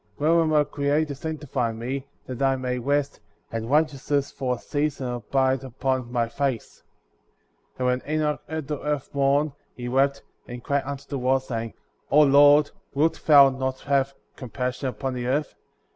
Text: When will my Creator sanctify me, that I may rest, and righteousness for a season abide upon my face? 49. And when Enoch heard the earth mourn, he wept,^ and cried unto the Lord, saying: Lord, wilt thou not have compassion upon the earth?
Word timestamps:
When 0.17 0.31
will 0.31 0.47
my 0.47 0.63
Creator 0.63 1.13
sanctify 1.13 1.73
me, 1.73 2.07
that 2.25 2.41
I 2.41 2.55
may 2.55 2.79
rest, 2.79 3.19
and 3.51 3.69
righteousness 3.69 4.31
for 4.31 4.55
a 4.55 4.59
season 4.59 5.05
abide 5.07 5.63
upon 5.63 6.11
my 6.11 6.27
face? 6.27 6.81
49. 7.77 7.77
And 7.77 7.85
when 8.01 8.11
Enoch 8.11 8.41
heard 8.49 8.67
the 8.67 8.81
earth 8.81 9.13
mourn, 9.13 9.53
he 9.75 9.87
wept,^ 9.87 10.21
and 10.51 10.63
cried 10.63 10.85
unto 10.87 11.05
the 11.07 11.19
Lord, 11.19 11.43
saying: 11.43 11.75
Lord, 12.09 12.71
wilt 12.95 13.23
thou 13.27 13.49
not 13.49 13.81
have 13.81 14.15
compassion 14.35 14.87
upon 14.87 15.13
the 15.13 15.27
earth? 15.27 15.53